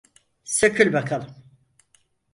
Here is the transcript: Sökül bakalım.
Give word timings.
Sökül 0.43 0.93
bakalım. 0.93 1.35